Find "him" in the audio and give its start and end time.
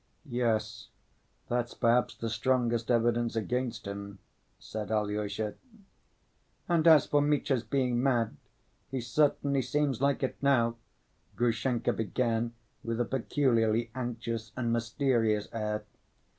3.85-4.17